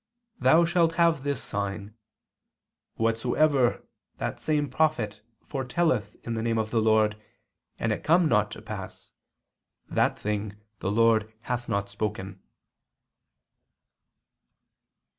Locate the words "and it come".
7.77-8.27